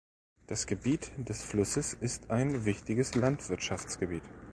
Das 0.47 0.65
Gebiet 0.65 1.11
des 1.17 1.43
Flusses 1.43 1.93
ist 1.93 2.31
ein 2.31 2.65
wichtiges 2.65 3.13
Landwirtschaftsgebiet. 3.13 4.23